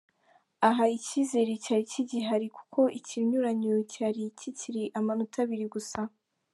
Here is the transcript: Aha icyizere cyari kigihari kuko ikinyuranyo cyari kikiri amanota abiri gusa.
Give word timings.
Aha 0.67 0.83
icyizere 0.97 1.51
cyari 1.63 1.83
kigihari 1.91 2.47
kuko 2.57 2.81
ikinyuranyo 2.99 3.73
cyari 3.93 4.23
kikiri 4.39 4.83
amanota 4.99 5.37
abiri 5.45 5.67
gusa. 5.75 5.99